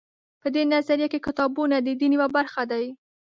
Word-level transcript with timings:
په 0.41 0.47
دې 0.55 0.63
نظریه 0.73 1.07
کې 1.11 1.19
کتابونه 1.27 1.75
د 1.81 1.87
دین 1.99 2.11
یوه 2.17 2.27
برخه 2.37 2.63
دي. 2.71 2.85